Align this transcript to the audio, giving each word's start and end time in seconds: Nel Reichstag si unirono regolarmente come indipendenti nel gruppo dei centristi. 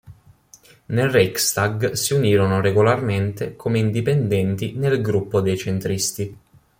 Nel 0.87 1.09
Reichstag 1.11 1.91
si 1.95 2.15
unirono 2.15 2.59
regolarmente 2.59 3.55
come 3.55 3.77
indipendenti 3.77 4.71
nel 4.73 4.99
gruppo 4.99 5.41
dei 5.41 5.55
centristi. 5.55 6.37